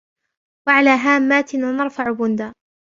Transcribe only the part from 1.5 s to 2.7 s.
نرفع بندا